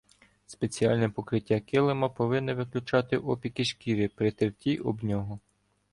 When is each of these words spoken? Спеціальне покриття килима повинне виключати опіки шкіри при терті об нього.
Спеціальне 0.45 1.09
покриття 1.09 1.59
килима 1.59 2.09
повинне 2.09 2.53
виключати 2.53 3.17
опіки 3.17 3.65
шкіри 3.65 4.07
при 4.07 4.31
терті 4.31 4.77
об 4.77 5.03
нього. 5.03 5.39